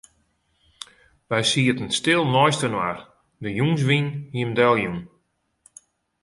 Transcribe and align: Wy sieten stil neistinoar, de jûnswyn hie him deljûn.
Wy 1.29 1.41
sieten 1.51 1.87
stil 1.97 2.21
neistinoar, 2.33 2.97
de 3.41 3.49
jûnswyn 3.57 4.07
hie 4.31 4.41
him 4.43 4.51
deljûn. 4.57 4.99